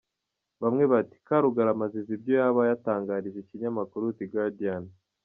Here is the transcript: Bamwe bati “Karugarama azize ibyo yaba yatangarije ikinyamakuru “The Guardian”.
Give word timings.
Bamwe 0.61 0.83
bati 0.91 1.17
“Karugarama 1.27 1.83
azize 1.87 2.11
ibyo 2.17 2.33
yaba 2.39 2.61
yatangarije 2.69 3.37
ikinyamakuru 3.39 4.05
“The 4.17 4.25
Guardian”. 4.33 4.83